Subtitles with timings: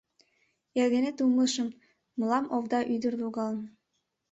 [0.79, 1.69] Эрденет умылышым:
[2.19, 3.65] мылам овда ӱдыр логалын.